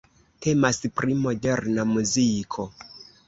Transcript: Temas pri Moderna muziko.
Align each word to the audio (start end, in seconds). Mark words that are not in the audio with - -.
Temas 0.45 0.79
pri 0.99 1.17
Moderna 1.27 1.85
muziko. 1.91 2.65